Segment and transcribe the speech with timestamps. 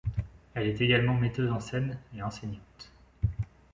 [0.55, 2.91] Elle est également metteuse en scène et enseignante.